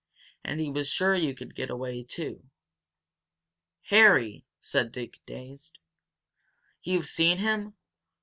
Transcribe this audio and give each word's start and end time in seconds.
And 0.43 0.59
he 0.59 0.71
was 0.71 0.87
sure 0.89 1.13
you 1.13 1.35
could 1.35 1.53
get 1.53 1.69
away, 1.69 2.01
too." 2.01 2.49
"Harry!" 3.89 4.47
said 4.59 4.91
Dick, 4.91 5.19
dazed. 5.27 5.77
"You've 6.81 7.05
seen 7.05 7.37
him? 7.37 7.75